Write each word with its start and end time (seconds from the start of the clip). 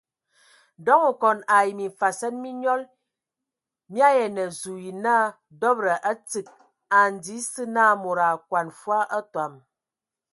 Ndɔŋ 0.79 1.01
okɔn 1.11 1.39
ai 1.55 1.69
mimfasɛn 1.77 2.35
mi 2.41 2.49
nyɔl 2.61 2.81
mi 3.91 3.99
ayaan 4.09 4.37
asu 4.43 4.71
yə 4.83 4.91
naa 5.03 5.25
dɔbəda 5.59 5.95
a 6.09 6.11
tsig 6.29 6.47
ai 6.97 7.07
ndi 7.15 7.35
esə 7.41 7.63
na 7.75 7.83
mod 8.03 8.19
a 8.23 8.27
akɔn 8.35 8.67
fwa 8.79 8.99
atɔm. 9.17 9.53